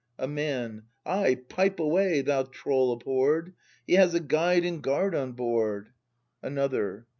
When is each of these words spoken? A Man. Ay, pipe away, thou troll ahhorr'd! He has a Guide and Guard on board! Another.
A 0.17 0.27
Man. 0.27 0.87
Ay, 1.05 1.35
pipe 1.35 1.79
away, 1.79 2.21
thou 2.23 2.41
troll 2.41 2.97
ahhorr'd! 2.99 3.53
He 3.85 3.93
has 3.97 4.15
a 4.15 4.19
Guide 4.19 4.65
and 4.65 4.81
Guard 4.81 5.13
on 5.13 5.33
board! 5.33 5.89
Another. 6.41 7.05